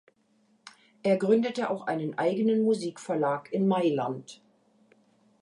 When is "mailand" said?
3.67-4.41